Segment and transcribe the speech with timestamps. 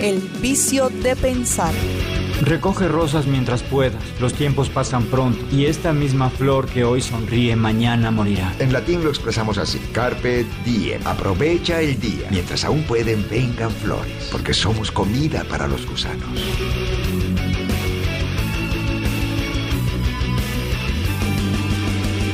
[0.00, 1.74] El vicio de pensar.
[2.40, 7.54] Recoge rosas mientras puedas, los tiempos pasan pronto y esta misma flor que hoy sonríe
[7.54, 8.54] mañana morirá.
[8.60, 14.30] En latín lo expresamos así, carpe diem, aprovecha el día, mientras aún pueden vengan flores,
[14.32, 16.30] porque somos comida para los gusanos.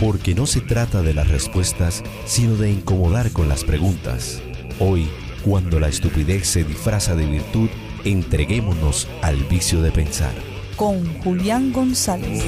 [0.00, 4.40] Porque no se trata de las respuestas, sino de incomodar con las preguntas.
[4.78, 5.08] Hoy,
[5.46, 7.68] cuando la estupidez se disfraza de virtud,
[8.04, 10.34] entreguémonos al vicio de pensar.
[10.74, 12.42] Con Julián González.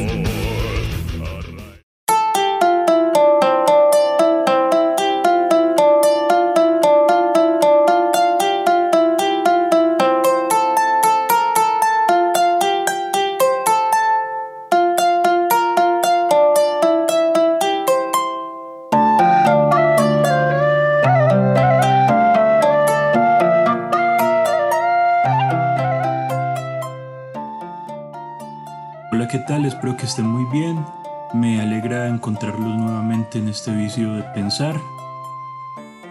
[29.30, 29.66] ¿Qué tal?
[29.66, 30.82] Espero que estén muy bien.
[31.34, 34.80] Me alegra encontrarlos nuevamente en este vicio de pensar.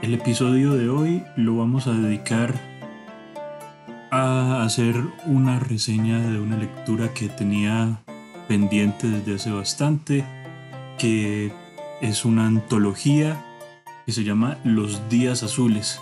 [0.03, 2.53] El episodio de hoy lo vamos a dedicar
[4.11, 4.95] a hacer
[5.25, 8.01] una reseña de una lectura que tenía
[8.47, 10.23] pendiente desde hace bastante,
[10.99, 11.51] que
[12.01, 13.43] es una antología
[14.05, 15.99] que se llama Los Días Azules.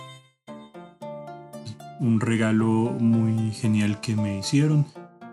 [2.02, 2.68] Un regalo
[3.00, 4.86] muy genial que me hicieron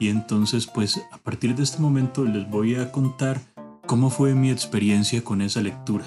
[0.03, 3.41] y entonces pues a partir de este momento les voy a contar
[3.87, 6.05] cómo fue mi experiencia con esa lectura.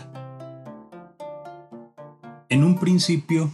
[2.50, 3.50] En un principio,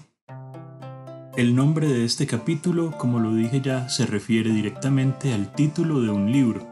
[1.38, 6.10] el nombre de este capítulo, como lo dije ya, se refiere directamente al título de
[6.10, 6.68] un libro,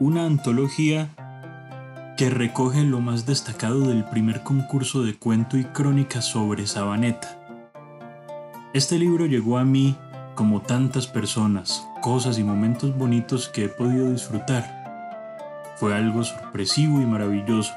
[0.00, 1.10] una antología
[2.16, 7.38] que recoge lo más destacado del primer concurso de cuento y crónica sobre Sabaneta.
[8.72, 9.94] Este libro llegó a mí
[10.38, 14.62] como tantas personas, cosas y momentos bonitos que he podido disfrutar.
[15.78, 17.74] Fue algo sorpresivo y maravilloso.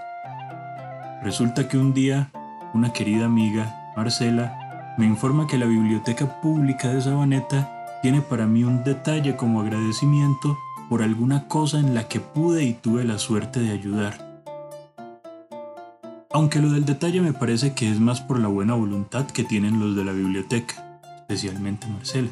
[1.24, 2.30] Resulta que un día
[2.75, 8.64] una querida amiga, Marcela, me informa que la Biblioteca Pública de Sabaneta tiene para mí
[8.64, 10.56] un detalle como agradecimiento
[10.88, 14.44] por alguna cosa en la que pude y tuve la suerte de ayudar.
[16.31, 19.80] Aunque lo del detalle me parece que es más por la buena voluntad que tienen
[19.80, 22.30] los de la biblioteca, especialmente Marcela.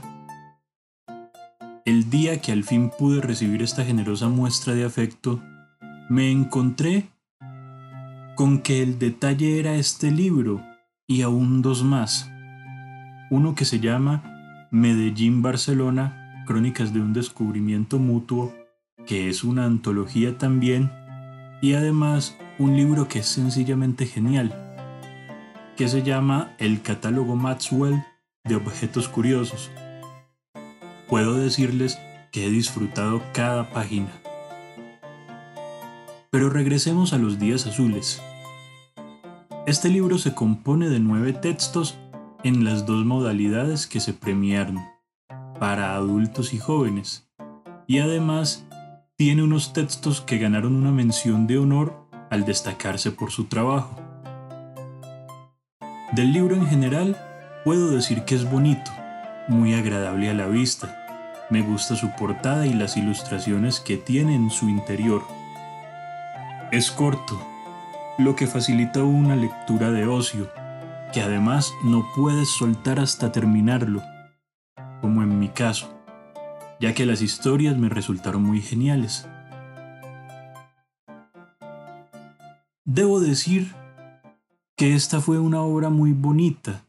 [1.85, 5.41] El día que al fin pude recibir esta generosa muestra de afecto,
[6.09, 7.09] me encontré
[8.35, 10.61] con que el detalle era este libro
[11.07, 12.29] y aún dos más.
[13.31, 18.53] Uno que se llama Medellín Barcelona, Crónicas de un descubrimiento mutuo,
[19.05, 20.91] que es una antología también,
[21.61, 24.53] y además un libro que es sencillamente genial,
[25.77, 28.03] que se llama El catálogo Maxwell
[28.43, 29.71] de objetos curiosos
[31.09, 31.99] puedo decirles
[32.31, 34.11] que he disfrutado cada página.
[36.29, 38.21] Pero regresemos a los días azules.
[39.65, 41.97] Este libro se compone de nueve textos
[42.43, 44.79] en las dos modalidades que se premiaron,
[45.59, 47.27] para adultos y jóvenes,
[47.87, 48.65] y además
[49.17, 53.95] tiene unos textos que ganaron una mención de honor al destacarse por su trabajo.
[56.13, 57.17] Del libro en general,
[57.65, 58.91] puedo decir que es bonito,
[59.47, 60.98] muy agradable a la vista,
[61.49, 65.23] me gusta su portada y las ilustraciones que tiene en su interior.
[66.71, 67.41] Es corto,
[68.19, 70.49] lo que facilita una lectura de ocio,
[71.11, 74.03] que además no puedes soltar hasta terminarlo,
[75.01, 75.89] como en mi caso,
[76.79, 79.27] ya que las historias me resultaron muy geniales.
[82.85, 83.73] Debo decir
[84.75, 86.85] que esta fue una obra muy bonita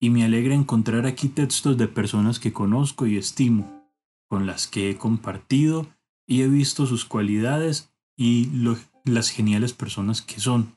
[0.00, 3.73] y me alegra encontrar aquí textos de personas que conozco y estimo
[4.34, 5.86] con las que he compartido
[6.26, 8.50] y he visto sus cualidades y
[9.04, 10.74] las geniales personas que son.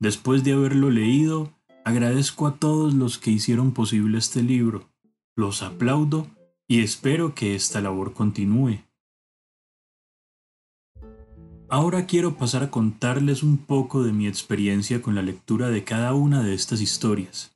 [0.00, 1.52] Después de haberlo leído,
[1.84, 4.88] agradezco a todos los que hicieron posible este libro,
[5.36, 6.26] los aplaudo
[6.66, 8.78] y espero que esta labor continúe.
[11.68, 16.14] Ahora quiero pasar a contarles un poco de mi experiencia con la lectura de cada
[16.14, 17.54] una de estas historias.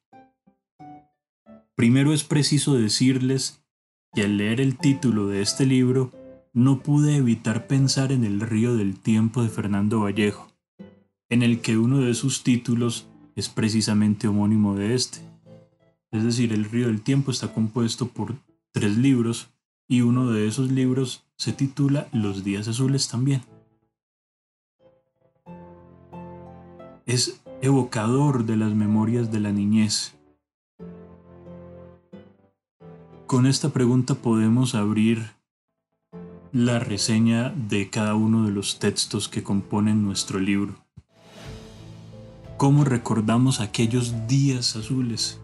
[1.74, 3.59] Primero es preciso decirles
[4.14, 6.10] y al leer el título de este libro
[6.52, 10.48] no pude evitar pensar en El río del tiempo de Fernando Vallejo,
[11.28, 15.20] en el que uno de sus títulos es precisamente homónimo de este.
[16.10, 18.34] Es decir, El río del tiempo está compuesto por
[18.72, 19.50] tres libros
[19.86, 23.42] y uno de esos libros se titula Los días azules también.
[27.06, 30.14] Es evocador de las memorias de la niñez
[33.30, 35.30] Con esta pregunta podemos abrir
[36.50, 40.74] la reseña de cada uno de los textos que componen nuestro libro.
[42.56, 45.38] ¿Cómo recordamos aquellos días azules?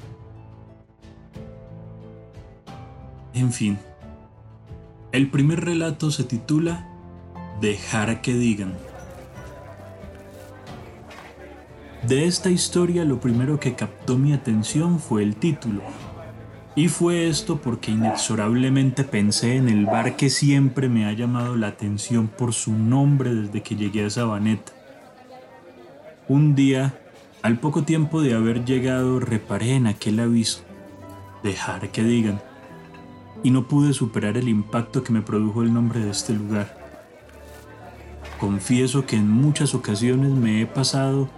[3.35, 3.79] En fin,
[5.13, 6.89] el primer relato se titula
[7.61, 8.77] Dejar que digan.
[12.09, 15.83] De esta historia lo primero que captó mi atención fue el título,
[16.77, 21.69] y fue esto porque inexorablemente pensé en el bar que siempre me ha llamado la
[21.69, 24.73] atención por su nombre desde que llegué a Sabaneta.
[26.29, 27.01] Un día,
[27.41, 30.65] al poco tiempo de haber llegado, reparé en aquel aviso.
[31.43, 32.43] Dejar que digan.
[33.43, 36.77] Y no pude superar el impacto que me produjo el nombre de este lugar.
[38.39, 41.31] Confieso que en muchas ocasiones me he pasado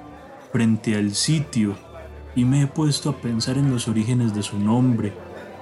[0.51, 1.77] frente al sitio
[2.35, 5.13] y me he puesto a pensar en los orígenes de su nombre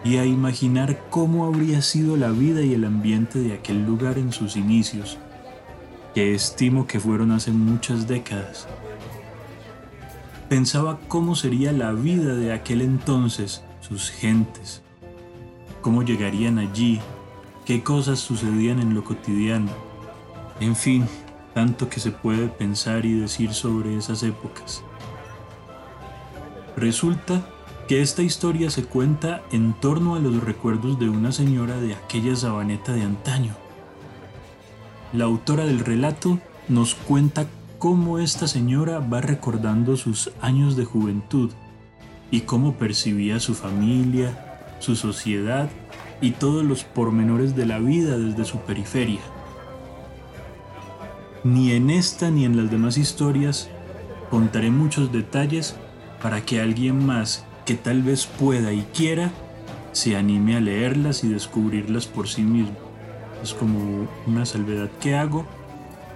[0.06, 4.32] y a imaginar cómo habría sido la vida y el ambiente de aquel lugar en
[4.32, 5.18] sus inicios,
[6.14, 8.68] que estimo que fueron hace muchas décadas.
[10.48, 14.80] Pensaba cómo sería la vida de aquel entonces, sus gentes,
[15.80, 17.00] cómo llegarían allí,
[17.64, 19.72] qué cosas sucedían en lo cotidiano,
[20.60, 21.04] en fin,
[21.52, 24.84] tanto que se puede pensar y decir sobre esas épocas.
[26.76, 27.44] Resulta
[27.88, 32.34] que esta historia se cuenta en torno a los recuerdos de una señora de aquella
[32.34, 33.54] sabaneta de antaño.
[35.12, 37.46] La autora del relato nos cuenta
[37.78, 41.52] cómo esta señora va recordando sus años de juventud
[42.32, 45.68] y cómo percibía su familia, su sociedad
[46.20, 49.20] y todos los pormenores de la vida desde su periferia.
[51.44, 53.70] Ni en esta ni en las demás historias
[54.28, 55.76] contaré muchos detalles
[56.20, 59.30] para que alguien más que tal vez pueda y quiera
[59.92, 62.76] se anime a leerlas y descubrirlas por sí mismo.
[63.42, 65.46] Es como una salvedad que hago,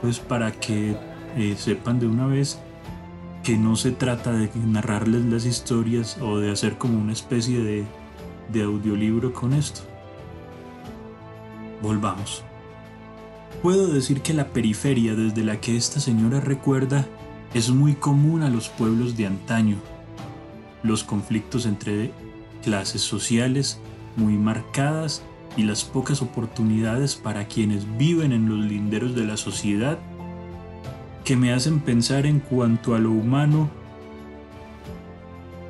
[0.01, 0.97] pues para que
[1.37, 2.59] eh, sepan de una vez
[3.43, 7.85] que no se trata de narrarles las historias o de hacer como una especie de,
[8.53, 9.81] de audiolibro con esto.
[11.83, 12.45] Volvamos.
[13.63, 17.07] Puedo decir que la periferia desde la que esta señora recuerda
[17.55, 19.77] es muy común a los pueblos de antaño,
[20.83, 22.13] los conflictos entre
[22.63, 23.81] clases sociales
[24.17, 25.23] muy marcadas
[25.57, 29.99] y las pocas oportunidades para quienes viven en los linderos de la sociedad
[31.25, 33.71] que me hacen pensar en cuanto a lo humano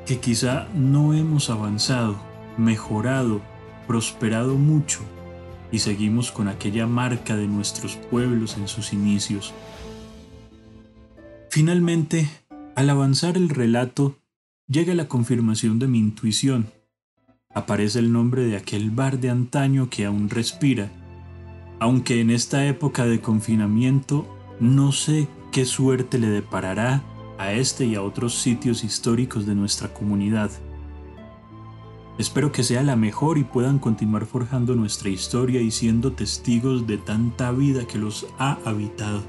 [0.05, 2.15] que quizá no hemos avanzado,
[2.57, 3.41] mejorado,
[3.87, 4.99] prosperado mucho
[5.71, 9.53] y seguimos con aquella marca de nuestros pueblos en sus inicios.
[11.49, 12.29] Finalmente,
[12.75, 14.15] al avanzar el relato,
[14.71, 16.71] llega la confirmación de mi intuición.
[17.53, 20.89] Aparece el nombre de aquel bar de antaño que aún respira,
[21.79, 24.25] aunque en esta época de confinamiento
[24.61, 27.03] no sé qué suerte le deparará
[27.37, 30.51] a este y a otros sitios históricos de nuestra comunidad.
[32.17, 36.97] Espero que sea la mejor y puedan continuar forjando nuestra historia y siendo testigos de
[36.97, 39.21] tanta vida que los ha habitado.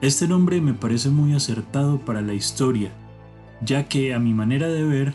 [0.00, 2.92] Este nombre me parece muy acertado para la historia,
[3.64, 5.14] ya que a mi manera de ver,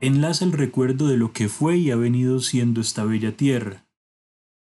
[0.00, 3.86] enlaza el recuerdo de lo que fue y ha venido siendo esta bella tierra,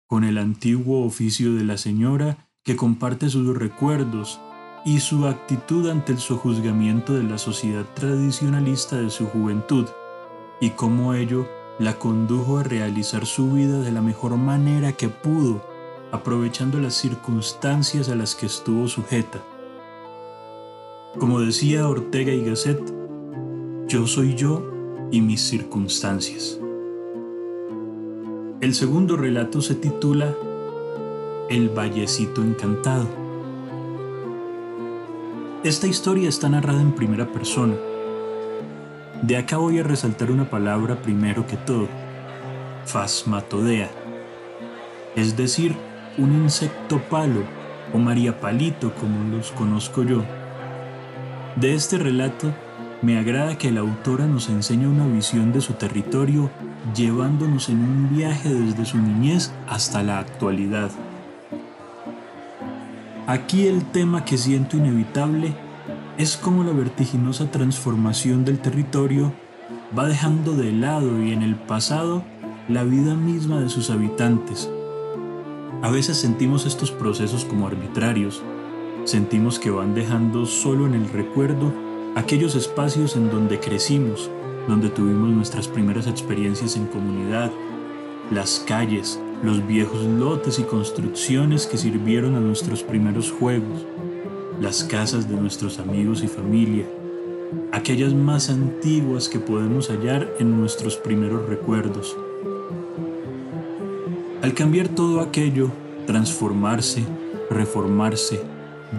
[0.08, 4.40] con el antiguo oficio de la señora que comparte sus recuerdos
[4.86, 9.86] y su actitud ante el sojuzgamiento de la sociedad tradicionalista de su juventud,
[10.60, 11.48] y cómo ello
[11.80, 15.64] la condujo a realizar su vida de la mejor manera que pudo,
[16.12, 19.40] aprovechando las circunstancias a las que estuvo sujeta.
[21.20, 22.99] Como decía Ortega y Gasset,
[23.90, 24.62] yo soy yo
[25.10, 26.60] y mis circunstancias.
[28.62, 30.32] El segundo relato se titula
[31.50, 33.08] El Vallecito Encantado.
[35.64, 37.74] Esta historia está narrada en primera persona.
[39.24, 41.88] De acá voy a resaltar una palabra primero que todo,
[42.86, 43.90] fasmatodea,
[45.16, 45.76] es decir,
[46.20, 47.42] un insecto palo
[47.92, 50.24] o María Palito como los conozco yo.
[51.56, 52.54] De este relato
[53.02, 56.50] me agrada que la autora nos enseñe una visión de su territorio
[56.94, 60.92] llevándonos en un viaje desde su niñez hasta la actualidad.
[63.26, 65.54] Aquí el tema que siento inevitable
[66.18, 69.32] es cómo la vertiginosa transformación del territorio
[69.98, 72.24] va dejando de lado y en el pasado
[72.68, 74.70] la vida misma de sus habitantes.
[75.82, 78.44] A veces sentimos estos procesos como arbitrarios,
[79.06, 81.72] sentimos que van dejando solo en el recuerdo
[82.16, 84.30] aquellos espacios en donde crecimos
[84.70, 87.52] donde tuvimos nuestras primeras experiencias en comunidad,
[88.32, 93.86] las calles, los viejos lotes y construcciones que sirvieron a nuestros primeros juegos,
[94.62, 96.86] las casas de nuestros amigos y familia,
[97.72, 102.16] aquellas más antiguas que podemos hallar en nuestros primeros recuerdos.
[104.44, 105.72] Al cambiar todo aquello,
[106.06, 107.04] transformarse,
[107.50, 108.40] reformarse,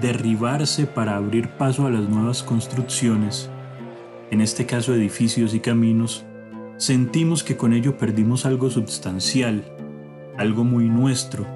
[0.00, 3.50] derribarse para abrir paso a las nuevas construcciones,
[4.30, 6.24] en este caso edificios y caminos,
[6.76, 9.64] sentimos que con ello perdimos algo sustancial,
[10.38, 11.46] algo muy nuestro,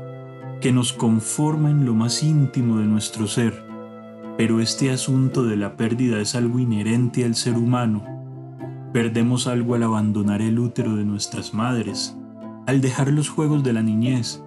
[0.60, 3.64] que nos conforma en lo más íntimo de nuestro ser.
[4.36, 8.04] Pero este asunto de la pérdida es algo inherente al ser humano.
[8.92, 12.16] Perdemos algo al abandonar el útero de nuestras madres,
[12.66, 14.42] al dejar los juegos de la niñez,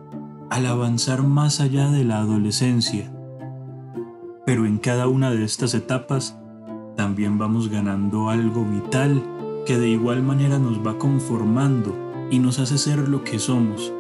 [0.50, 3.10] al avanzar más allá de la adolescencia.
[4.48, 6.40] Pero en cada una de estas etapas
[6.96, 9.22] también vamos ganando algo vital
[9.66, 11.94] que de igual manera nos va conformando
[12.32, 13.92] y nos hace ser lo que somos.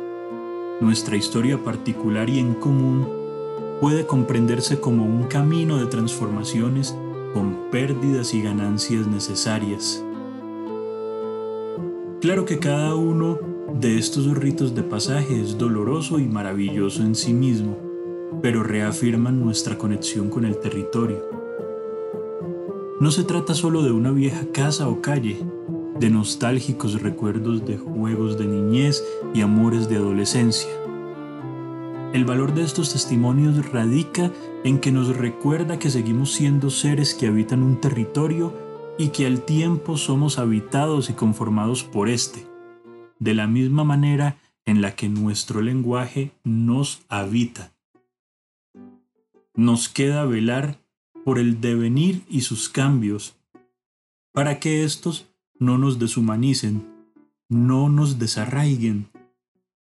[0.79, 3.09] Nuestra historia particular y en común
[3.81, 6.95] puede comprenderse como un camino de transformaciones
[7.33, 10.01] con pérdidas y ganancias necesarias.
[12.21, 13.37] Claro que cada uno
[13.81, 17.86] de estos ritos de pasaje es doloroso y maravilloso en sí mismo,
[18.41, 21.23] pero reafirman nuestra conexión con el territorio.
[22.99, 25.37] No se trata solo de una vieja casa o calle,
[25.99, 29.03] de nostálgicos recuerdos de juegos de niñez
[29.33, 30.69] y amores de adolescencia.
[32.13, 34.31] El valor de estos testimonios radica
[34.63, 38.53] en que nos recuerda que seguimos siendo seres que habitan un territorio
[38.97, 42.47] y que al tiempo somos habitados y conformados por éste,
[43.19, 47.76] de la misma manera en la que nuestro lenguaje nos habita.
[49.57, 50.79] Nos queda velar
[51.25, 53.35] por el devenir y sus cambios,
[54.31, 55.25] para que éstos
[55.59, 56.87] no nos deshumanicen,
[57.49, 59.09] no nos desarraiguen,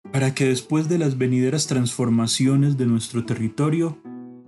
[0.10, 3.98] para que después de las venideras transformaciones de nuestro territorio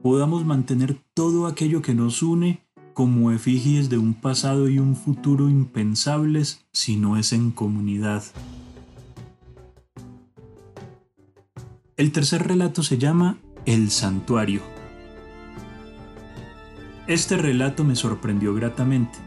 [0.02, 2.62] podamos mantener todo aquello que nos une
[2.94, 8.24] como efigies de un pasado y un futuro impensables si no es en comunidad.
[11.98, 14.79] El tercer relato se llama El Santuario.
[17.10, 19.18] Este relato me sorprendió gratamente.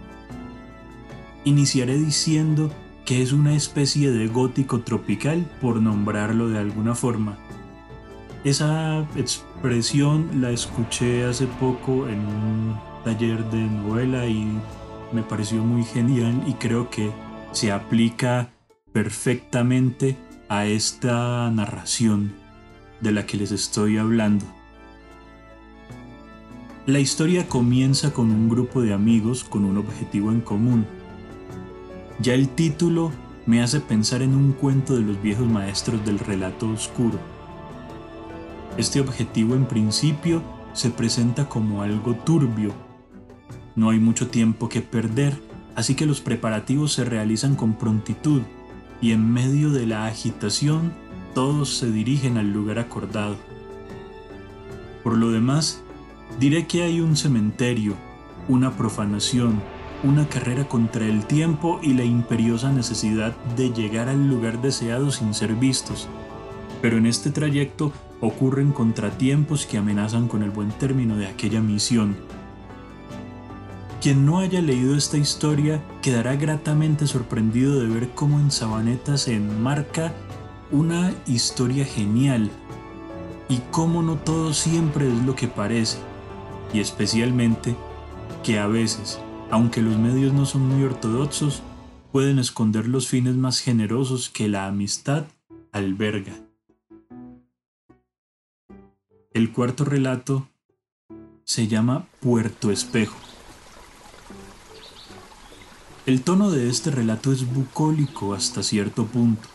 [1.43, 2.71] Iniciaré diciendo
[3.05, 7.37] que es una especie de gótico tropical, por nombrarlo de alguna forma.
[8.45, 14.47] Esa expresión la escuché hace poco en un taller de novela y
[15.13, 17.11] me pareció muy genial y creo que
[17.51, 18.53] se aplica
[18.93, 20.17] perfectamente
[20.49, 22.33] a esta narración
[23.01, 24.62] de la que les estoy hablando.
[26.87, 30.87] La historia comienza con un grupo de amigos con un objetivo en común
[32.23, 33.11] ya el título
[33.47, 37.19] me hace pensar en un cuento de los viejos maestros del relato oscuro.
[38.77, 40.41] Este objetivo en principio
[40.73, 42.73] se presenta como algo turbio.
[43.75, 45.37] No hay mucho tiempo que perder,
[45.75, 48.43] así que los preparativos se realizan con prontitud
[49.01, 50.93] y en medio de la agitación
[51.35, 53.37] todos se dirigen al lugar acordado.
[55.03, 55.82] Por lo demás,
[56.39, 57.95] diré que hay un cementerio,
[58.49, 59.63] una profanación,
[60.03, 65.35] una carrera contra el tiempo y la imperiosa necesidad de llegar al lugar deseado sin
[65.35, 66.09] ser vistos.
[66.81, 72.17] Pero en este trayecto ocurren contratiempos que amenazan con el buen término de aquella misión.
[74.01, 79.37] Quien no haya leído esta historia quedará gratamente sorprendido de ver cómo en Sabaneta se
[79.37, 80.13] enmarca
[80.73, 82.51] una historia genial
[83.49, 85.99] y cómo no todo siempre es lo que parece,
[86.73, 87.77] y especialmente
[88.43, 89.21] que a veces
[89.53, 91.63] aunque los medios no son muy ortodoxos,
[92.11, 95.27] pueden esconder los fines más generosos que la amistad
[95.73, 96.33] alberga.
[99.35, 100.49] El cuarto relato
[101.45, 103.19] se llama Puerto Espejo.
[106.07, 109.51] El tono de este relato es bucólico hasta cierto punto.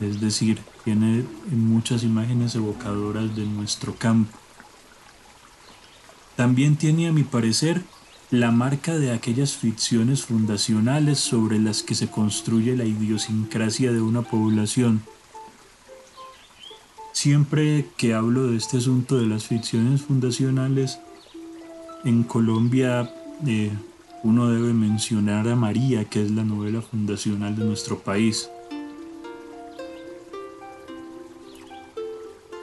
[0.00, 4.38] Es decir, tiene muchas imágenes evocadoras de nuestro campo.
[6.38, 7.82] También tiene, a mi parecer,
[8.30, 14.22] la marca de aquellas ficciones fundacionales sobre las que se construye la idiosincrasia de una
[14.22, 15.02] población.
[17.12, 21.00] Siempre que hablo de este asunto de las ficciones fundacionales,
[22.04, 23.12] en Colombia
[23.44, 23.72] eh,
[24.22, 28.48] uno debe mencionar a María, que es la novela fundacional de nuestro país.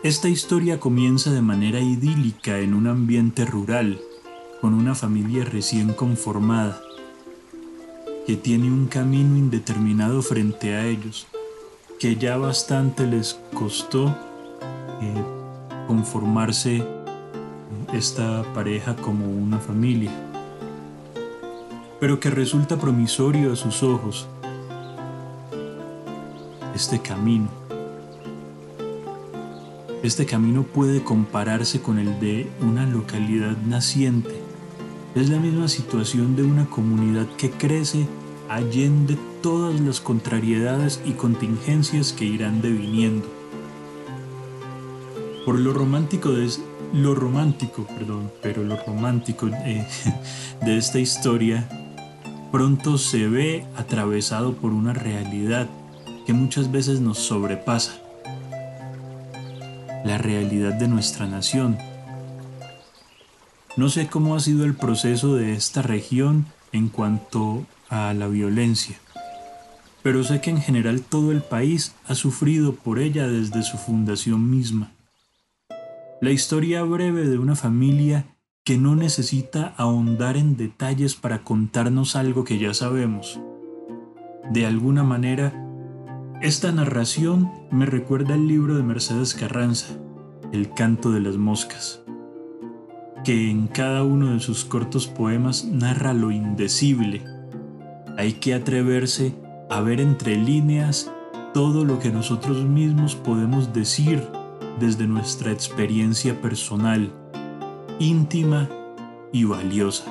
[0.06, 4.00] Esta historia comienza de manera idílica en un ambiente rural,
[4.62, 6.80] con una familia recién conformada.
[8.28, 11.26] que tiene un camino indeterminado frente a ellos,
[12.00, 14.16] que ya bastante les costó
[15.02, 15.24] eh,
[15.88, 16.86] conformarse
[17.92, 20.12] esta pareja como una familia,
[22.00, 24.28] pero que resulta promisorio a sus ojos
[26.76, 27.65] este camino.
[30.06, 34.40] Este camino puede compararse con el de una localidad naciente.
[35.16, 38.06] Es la misma situación de una comunidad que crece
[38.48, 43.28] allende todas las contrariedades y contingencias que irán deviniendo.
[45.44, 46.52] Por lo romántico de
[46.94, 49.88] lo romántico, perdón, pero lo romántico eh,
[50.62, 51.68] de esta historia
[52.52, 55.68] pronto se ve atravesado por una realidad
[56.28, 58.05] que muchas veces nos sobrepasa.
[60.06, 61.80] La realidad de nuestra nación.
[63.76, 68.98] No sé cómo ha sido el proceso de esta región en cuanto a la violencia,
[70.04, 74.48] pero sé que en general todo el país ha sufrido por ella desde su fundación
[74.48, 74.92] misma.
[76.22, 78.28] La historia breve de una familia
[78.64, 83.40] que no necesita ahondar en detalles para contarnos algo que ya sabemos.
[84.52, 85.65] De alguna manera,
[86.46, 89.96] esta narración me recuerda el libro de Mercedes Carranza,
[90.52, 92.04] El canto de las moscas,
[93.24, 97.24] que en cada uno de sus cortos poemas narra lo indecible.
[98.16, 99.34] Hay que atreverse
[99.72, 101.12] a ver entre líneas
[101.52, 104.24] todo lo que nosotros mismos podemos decir
[104.80, 107.12] desde nuestra experiencia personal,
[107.98, 108.70] íntima
[109.34, 110.06] y valiosa.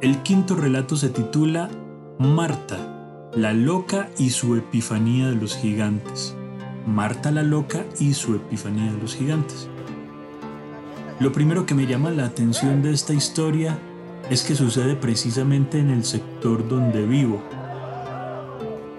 [0.00, 1.68] El quinto relato se titula
[2.22, 2.78] Marta,
[3.34, 6.36] la loca y su epifanía de los gigantes.
[6.86, 9.68] Marta la loca y su epifanía de los gigantes.
[11.18, 13.76] Lo primero que me llama la atención de esta historia
[14.30, 17.42] es que sucede precisamente en el sector donde vivo.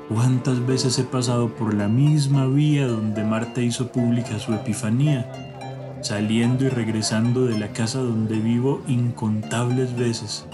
[0.09, 6.65] ¿Cuántas veces he pasado por la misma vía donde Marta hizo pública su epifanía, saliendo
[6.65, 10.45] y regresando de la casa donde vivo incontables veces?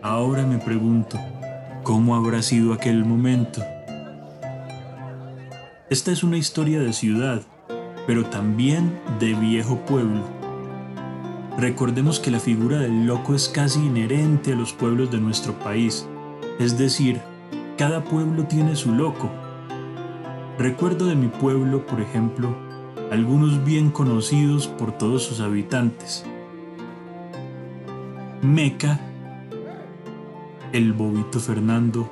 [0.00, 1.18] Ahora me pregunto,
[1.88, 3.62] ¿Cómo habrá sido aquel momento?
[5.88, 7.40] Esta es una historia de ciudad,
[8.06, 10.20] pero también de viejo pueblo.
[11.56, 16.06] Recordemos que la figura del loco es casi inherente a los pueblos de nuestro país,
[16.58, 17.22] es decir,
[17.78, 19.30] cada pueblo tiene su loco.
[20.58, 22.54] Recuerdo de mi pueblo, por ejemplo,
[23.10, 26.22] algunos bien conocidos por todos sus habitantes.
[28.42, 29.00] Meca
[30.72, 32.10] el bobito Fernando,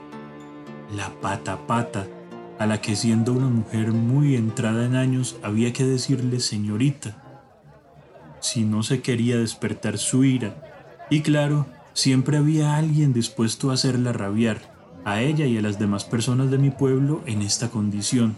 [0.95, 2.07] la pata pata,
[2.59, 7.23] a la que siendo una mujer muy entrada en años había que decirle señorita,
[8.40, 10.62] si no se quería despertar su ira.
[11.11, 16.05] Y claro, siempre había alguien dispuesto a hacerla rabiar, a ella y a las demás
[16.05, 18.37] personas de mi pueblo en esta condición.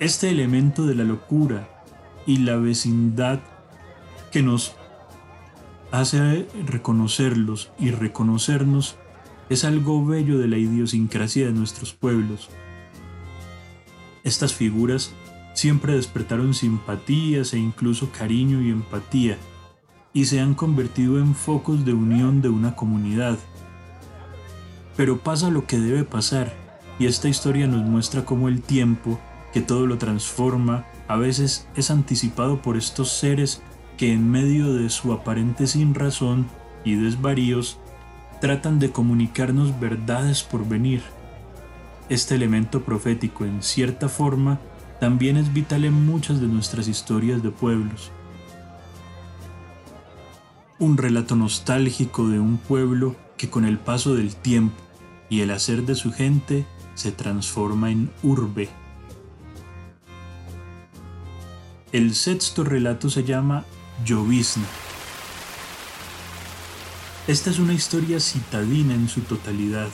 [0.00, 1.68] Este elemento de la locura
[2.26, 3.38] y la vecindad
[4.32, 4.74] que nos
[6.00, 8.96] hace reconocerlos y reconocernos
[9.48, 12.48] es algo bello de la idiosincrasia de nuestros pueblos.
[14.24, 15.12] Estas figuras
[15.54, 19.38] siempre despertaron simpatías e incluso cariño y empatía,
[20.12, 23.38] y se han convertido en focos de unión de una comunidad.
[24.96, 26.52] Pero pasa lo que debe pasar,
[26.98, 29.20] y esta historia nos muestra cómo el tiempo,
[29.52, 33.62] que todo lo transforma, a veces es anticipado por estos seres
[33.96, 36.46] que en medio de su aparente sin razón
[36.84, 37.78] y desvaríos
[38.40, 41.02] tratan de comunicarnos verdades por venir.
[42.08, 44.60] Este elemento profético en cierta forma
[45.00, 48.10] también es vital en muchas de nuestras historias de pueblos.
[50.78, 54.76] Un relato nostálgico de un pueblo que con el paso del tiempo
[55.28, 58.68] y el hacer de su gente se transforma en urbe.
[61.92, 63.64] El sexto relato se llama
[64.04, 64.66] Llovizna.
[67.26, 69.88] Esta es una historia citadina en su totalidad.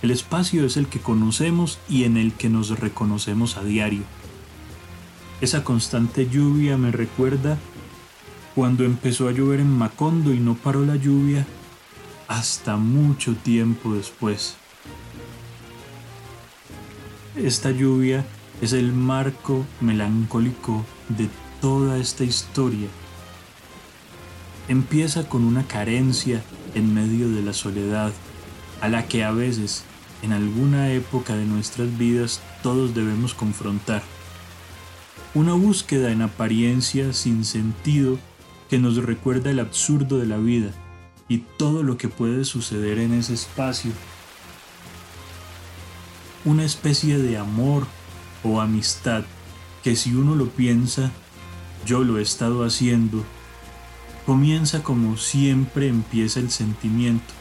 [0.00, 4.02] El espacio es el que conocemos y en el que nos reconocemos a diario.
[5.40, 7.58] Esa constante lluvia me recuerda
[8.54, 11.46] cuando empezó a llover en Macondo y no paró la lluvia
[12.28, 14.56] hasta mucho tiempo después.
[17.36, 18.24] Esta lluvia
[18.62, 21.28] es el marco melancólico de
[21.60, 22.88] toda esta historia
[24.68, 26.42] empieza con una carencia
[26.74, 28.12] en medio de la soledad,
[28.80, 29.84] a la que a veces,
[30.22, 34.02] en alguna época de nuestras vidas, todos debemos confrontar.
[35.34, 38.18] Una búsqueda en apariencia sin sentido
[38.68, 40.70] que nos recuerda el absurdo de la vida
[41.28, 43.92] y todo lo que puede suceder en ese espacio.
[46.44, 47.86] Una especie de amor
[48.42, 49.24] o amistad
[49.82, 51.10] que si uno lo piensa,
[51.84, 53.24] yo lo he estado haciendo,
[54.26, 57.32] comienza como siempre empieza el sentimiento.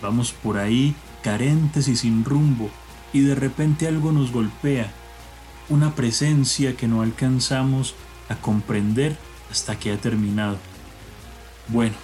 [0.00, 2.70] Vamos por ahí carentes y sin rumbo,
[3.12, 4.92] y de repente algo nos golpea,
[5.68, 7.94] una presencia que no alcanzamos
[8.28, 9.16] a comprender
[9.50, 10.58] hasta que ha terminado.
[11.68, 11.94] Bueno,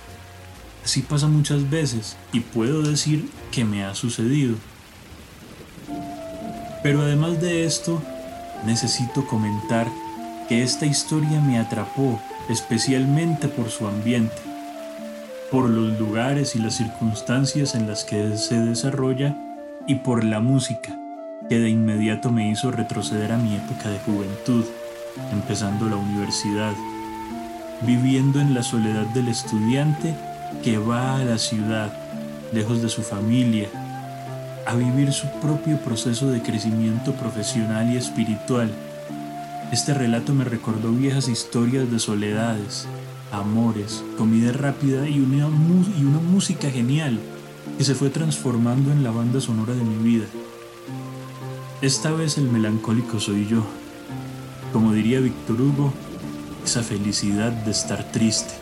[0.84, 4.56] así pasa muchas veces y puedo decir que me ha sucedido.
[6.82, 8.02] Pero además de esto,
[8.66, 9.88] necesito comentar
[10.52, 14.36] que esta historia me atrapó especialmente por su ambiente,
[15.50, 19.34] por los lugares y las circunstancias en las que se desarrolla
[19.86, 20.94] y por la música,
[21.48, 24.66] que de inmediato me hizo retroceder a mi época de juventud,
[25.32, 26.74] empezando la universidad,
[27.80, 30.14] viviendo en la soledad del estudiante
[30.62, 31.90] que va a la ciudad,
[32.52, 33.68] lejos de su familia,
[34.66, 38.70] a vivir su propio proceso de crecimiento profesional y espiritual.
[39.72, 42.86] Este relato me recordó viejas historias de soledades,
[43.32, 45.48] amores, comida rápida y una,
[45.98, 47.18] y una música genial
[47.78, 50.26] que se fue transformando en la banda sonora de mi vida.
[51.80, 53.62] Esta vez el melancólico soy yo.
[54.74, 55.90] Como diría Víctor Hugo,
[56.62, 58.52] esa felicidad de estar triste.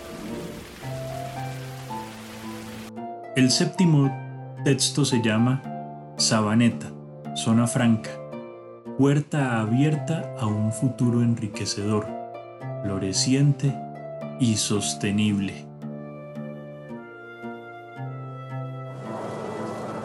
[3.35, 4.17] El séptimo
[4.63, 5.61] texto se llama
[6.19, 6.93] Sabaneta,
[7.35, 8.20] Zona Franca,
[9.01, 12.07] puerta abierta a un futuro enriquecedor,
[12.83, 13.75] floreciente
[14.39, 15.65] y sostenible.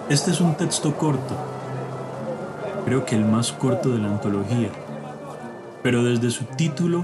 [0.08, 1.36] Este es un texto corto,
[2.86, 4.70] creo que el más corto de la antología,
[5.84, 7.04] pero desde su título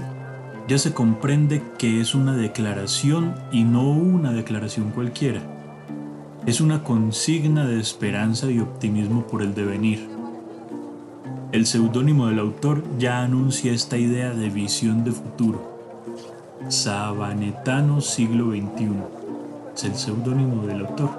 [0.68, 5.42] ya se comprende que es una declaración y no una declaración cualquiera
[6.46, 10.11] es una consigna de esperanza y optimismo por el devenir.
[11.52, 15.78] El seudónimo del autor ya anuncia esta idea de visión de futuro.
[16.68, 18.90] Sabanetano siglo XXI
[19.74, 21.10] es el seudónimo del autor.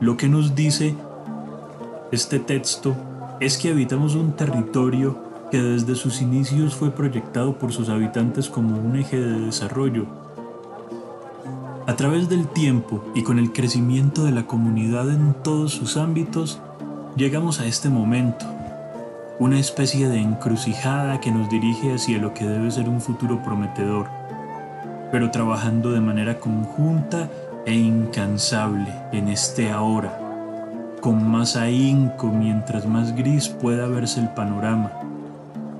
[0.00, 0.94] Lo que nos dice
[2.10, 2.96] este texto
[3.38, 5.16] es que habitamos un territorio
[5.50, 10.06] que desde sus inicios fue proyectado por sus habitantes como un eje de desarrollo
[11.86, 16.60] a través del tiempo y con el crecimiento de la comunidad en todos sus ámbitos,
[17.16, 18.46] llegamos a este momento,
[19.42, 24.08] una especie de encrucijada que nos dirige hacia lo que debe ser un futuro prometedor,
[25.10, 27.28] pero trabajando de manera conjunta
[27.66, 30.16] e incansable en este ahora,
[31.00, 34.92] con más ahínco mientras más gris pueda verse el panorama,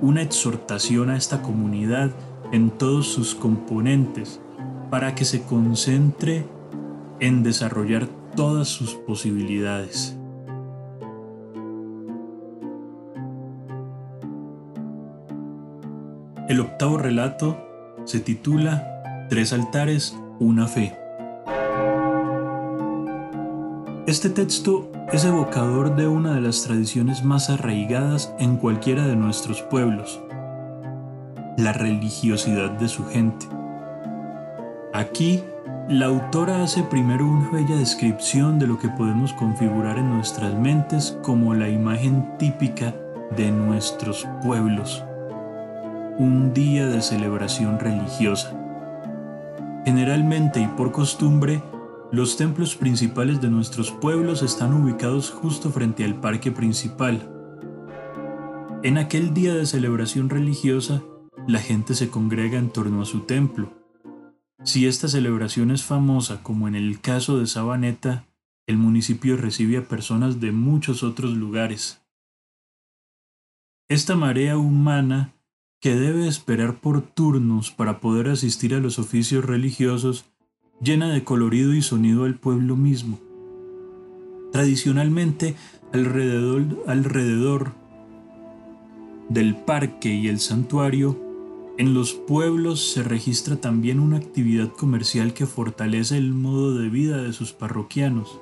[0.01, 2.11] una exhortación a esta comunidad
[2.51, 4.41] en todos sus componentes,
[4.89, 6.45] para que se concentre
[7.21, 10.17] en desarrollar todas sus posibilidades.
[16.53, 17.57] El octavo relato
[18.05, 20.95] se titula Tres altares, una fe.
[24.05, 29.63] Este texto es evocador de una de las tradiciones más arraigadas en cualquiera de nuestros
[29.63, 30.21] pueblos,
[31.57, 33.47] la religiosidad de su gente.
[34.93, 35.41] Aquí,
[35.89, 41.17] la autora hace primero una bella descripción de lo que podemos configurar en nuestras mentes
[41.23, 42.93] como la imagen típica
[43.35, 45.03] de nuestros pueblos.
[46.17, 48.59] Un día de celebración religiosa.
[49.85, 51.63] Generalmente y por costumbre,
[52.11, 57.29] los templos principales de nuestros pueblos están ubicados justo frente al parque principal.
[58.83, 61.01] En aquel día de celebración religiosa,
[61.47, 63.83] la gente se congrega en torno a su templo
[64.63, 68.25] si esta celebración es famosa, como en el caso de Sabaneta,
[68.65, 72.01] el municipio recibe a personas de muchos otros lugares.
[73.89, 75.33] Esta marea humana,
[75.83, 80.23] que debe esperar por turnos para poder asistir a los oficios religiosos,
[80.81, 83.19] llena de colorido y sonido al pueblo mismo.
[84.53, 85.57] Tradicionalmente,
[85.91, 87.73] alrededor, alrededor
[89.27, 91.19] del parque y el santuario
[91.77, 97.21] en los pueblos se registra también una actividad comercial que fortalece el modo de vida
[97.21, 98.39] de sus parroquianos.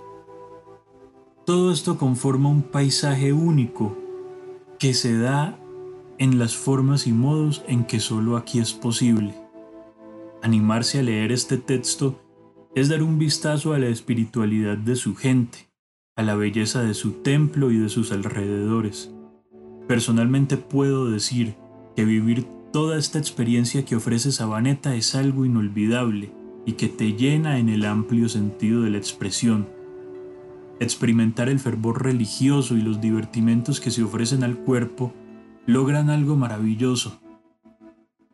[1.47, 3.97] Todo esto conforma un paisaje único
[4.77, 5.57] que se da
[6.21, 9.35] en las formas y modos en que solo aquí es posible.
[10.41, 12.21] Animarse a leer este texto
[12.75, 15.67] es dar un vistazo a la espiritualidad de su gente,
[16.15, 19.11] a la belleza de su templo y de sus alrededores.
[19.87, 21.55] Personalmente puedo decir
[21.97, 26.31] que vivir Toda esta experiencia que ofrece Sabaneta es algo inolvidable
[26.65, 29.67] y que te llena en el amplio sentido de la expresión.
[30.79, 35.11] Experimentar el fervor religioso y los divertimentos que se ofrecen al cuerpo
[35.65, 37.19] logran algo maravilloso.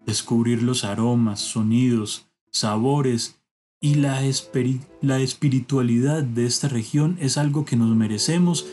[0.05, 3.39] Descubrir los aromas, sonidos, sabores
[3.79, 8.65] y la, espiritualidad de esta región es algo que nos merecemos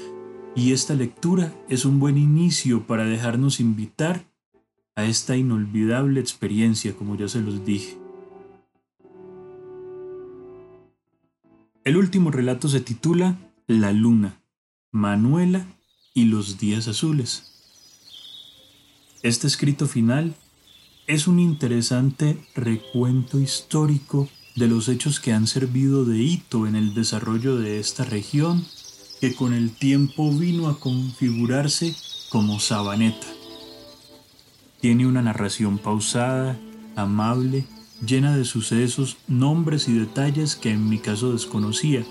[0.57, 4.25] y esta lectura es un buen inicio para dejarnos invitar
[4.97, 7.99] a esta inolvidable experiencia, como ya se los dije.
[11.83, 13.37] El último relato se titula
[13.67, 14.41] La Luna,
[14.91, 15.67] Manuela
[16.15, 17.54] y los días azules.
[19.25, 20.35] Este escrito final
[21.07, 26.93] es un interesante recuento histórico de los hechos que han servido de hito en el
[26.93, 28.67] desarrollo de esta región
[29.23, 31.97] que con el tiempo vino a configurarse
[32.29, 33.27] como Sabaneta.
[34.83, 36.61] Tiene una narración pausada,
[36.95, 37.65] amable,
[38.07, 42.05] llena de sucesos, nombres y detalles que en mi caso desconocía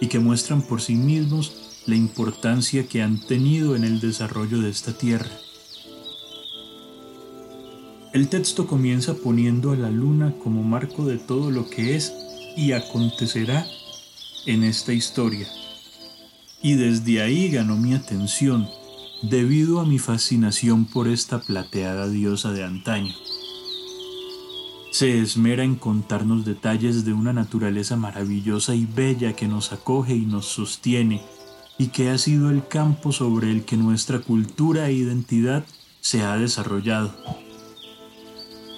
[0.00, 4.70] y que muestran por sí mismos la importancia que han tenido en el desarrollo de
[4.70, 5.43] esta tierra.
[8.14, 12.14] El texto comienza poniendo a la luna como marco de todo lo que es
[12.56, 13.66] y acontecerá
[14.46, 15.48] en esta historia.
[16.62, 18.68] Y desde ahí ganó mi atención
[19.22, 23.12] debido a mi fascinación por esta plateada diosa de antaño.
[24.92, 30.24] Se esmera en contarnos detalles de una naturaleza maravillosa y bella que nos acoge y
[30.24, 31.20] nos sostiene,
[31.78, 35.64] y que ha sido el campo sobre el que nuestra cultura e identidad
[36.00, 37.12] se ha desarrollado.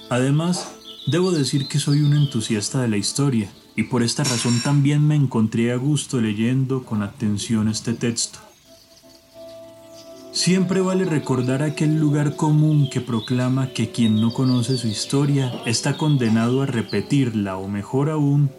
[0.09, 0.73] Además,
[1.09, 5.17] debo decir que soy un entusiasta de la historia, y por esta razón también me
[5.17, 8.39] encontré a gusto leyendo con atención este texto.
[10.31, 15.97] Siempre vale recordar aquel lugar común que proclama que quien no conoce su historia está
[15.97, 18.51] condenado a repetirla o mejor aún,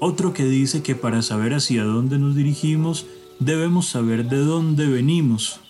[0.00, 3.06] otro que dice que para saber hacia dónde nos dirigimos
[3.38, 5.60] debemos saber de dónde venimos.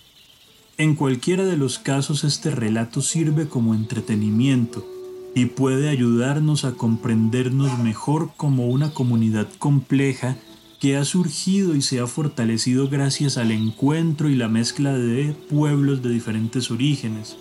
[0.78, 4.91] En cualquiera de los casos este relato sirve como entretenimiento
[5.34, 10.36] y puede ayudarnos a comprendernos mejor como una comunidad compleja
[10.78, 16.02] que ha surgido y se ha fortalecido gracias al encuentro y la mezcla de pueblos
[16.02, 17.36] de diferentes orígenes.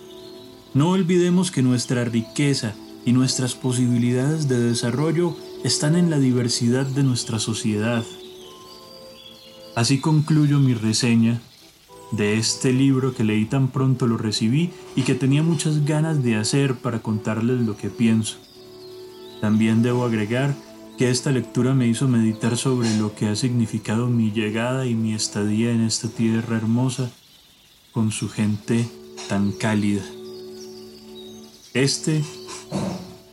[0.74, 2.74] No olvidemos que nuestra riqueza
[3.04, 8.04] y nuestras posibilidades de desarrollo están en la diversidad de nuestra sociedad.
[9.74, 11.40] Así concluyo mi reseña
[12.12, 16.36] de este libro que leí tan pronto lo recibí y que tenía muchas ganas de
[16.36, 18.36] hacer para contarles lo que pienso.
[19.40, 20.54] También debo agregar
[20.98, 25.14] que esta lectura me hizo meditar sobre lo que ha significado mi llegada y mi
[25.14, 27.10] estadía en esta tierra hermosa
[27.92, 28.86] con su gente
[29.28, 30.02] tan cálida.
[31.74, 32.22] Este,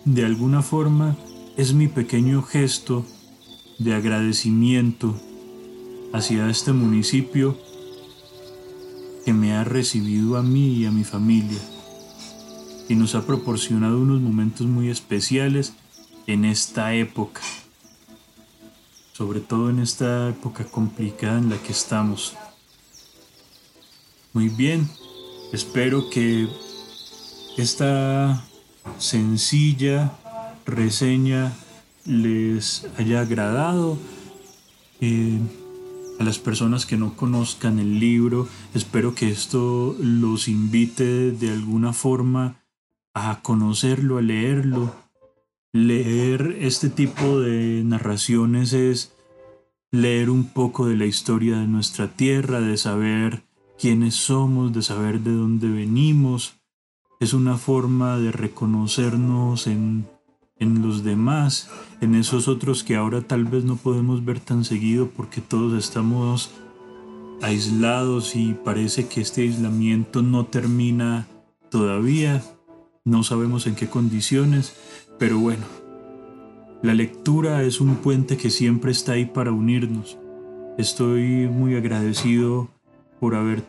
[0.06, 1.18] de alguna forma,
[1.58, 3.06] es mi pequeño gesto
[3.78, 5.20] de agradecimiento
[6.13, 7.58] hacia este municipio
[9.30, 11.60] que me ha recibido a mí y a mi familia
[12.88, 15.74] y nos ha proporcionado unos momentos muy especiales
[16.26, 17.42] en esta época,
[19.13, 22.34] sobre todo en esta época complicada en la que estamos.
[24.34, 24.89] Muy bien,
[25.54, 26.48] espero que
[27.56, 28.44] esta
[28.98, 30.12] sencilla
[30.65, 31.54] reseña
[32.04, 33.96] les haya agradado.
[35.02, 35.38] Eh,
[36.19, 41.93] a las personas que no conozcan el libro, espero que esto los invite de alguna
[41.93, 42.62] forma
[43.13, 44.93] a conocerlo, a leerlo,
[45.71, 49.15] leer este tipo de narraciones es
[49.91, 53.43] leer un poco de la historia de nuestra tierra, de saber
[53.79, 56.55] quiénes somos, de saber de dónde venimos.
[57.21, 60.05] Es una forma de reconocernos en,
[60.60, 61.69] en los demás,
[62.02, 66.52] en esos otros que ahora tal vez no podemos ver tan seguido porque todos estamos
[67.41, 71.28] aislados y parece que este aislamiento no termina
[71.69, 72.43] todavía.
[73.06, 74.76] No sabemos en qué condiciones,
[75.17, 75.65] pero bueno,
[76.84, 80.17] la lectura es un puente que siempre está ahí para unirnos.
[80.78, 82.69] Estoy muy agradecido
[83.19, 83.63] por haber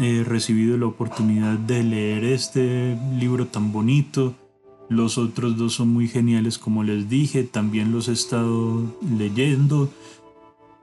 [0.00, 4.34] eh, recibido la oportunidad de leer este libro tan bonito.
[4.92, 8.82] Los otros dos son muy geniales como les dije, también los he estado
[9.16, 9.90] leyendo.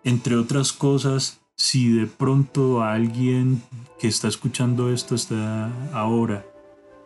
[0.03, 3.61] Entre otras cosas, si de pronto a alguien
[3.99, 6.43] que está escuchando esto hasta ahora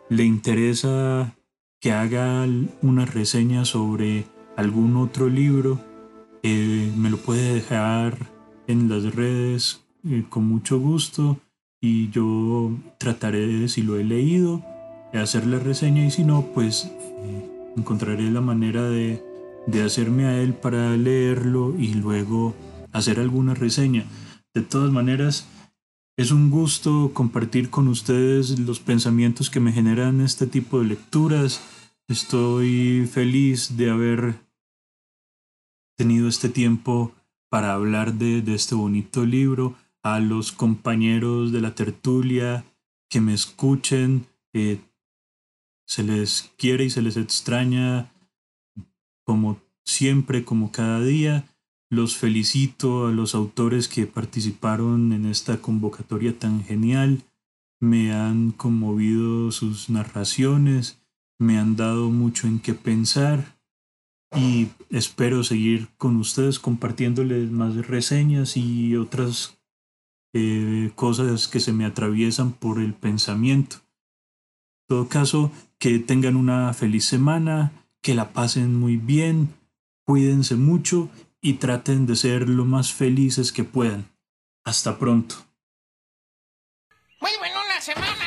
[0.08, 1.34] le interesa
[1.78, 2.46] que haga
[2.80, 4.24] una reseña sobre
[4.56, 5.78] algún otro libro,
[6.42, 8.16] eh, me lo puede dejar
[8.66, 11.38] en las redes eh, con mucho gusto
[11.82, 14.64] y yo trataré de, si lo he leído,
[15.22, 19.22] hacer la reseña y si no, pues eh, encontraré la manera de,
[19.66, 22.54] de hacerme a él para leerlo y luego
[22.92, 24.04] hacer alguna reseña.
[24.54, 25.46] De todas maneras,
[26.16, 31.60] es un gusto compartir con ustedes los pensamientos que me generan este tipo de lecturas.
[32.06, 34.34] Estoy feliz de haber
[35.96, 37.12] tenido este tiempo
[37.50, 39.74] para hablar de, este bonito libro.
[40.04, 42.64] A los compañeros de la tertulia
[43.08, 44.78] que me escuchen, eh,
[45.86, 48.12] se les quiere y se les extraña
[49.24, 51.46] como siempre, como cada día.
[51.90, 57.22] Los felicito a los autores que participaron en esta convocatoria tan genial.
[57.80, 60.98] Me han conmovido sus narraciones,
[61.38, 63.54] me han dado mucho en qué pensar
[64.36, 69.58] y espero seguir con ustedes compartiéndoles más reseñas y otras
[70.32, 73.76] eh, cosas que se me atraviesan por el pensamiento.
[73.76, 75.52] En todo caso,
[75.84, 77.70] que tengan una feliz semana,
[78.00, 79.52] que la pasen muy bien,
[80.06, 81.10] cuídense mucho
[81.42, 84.10] y traten de ser lo más felices que puedan.
[84.64, 85.34] Hasta pronto.
[87.20, 88.23] Muy buena semana.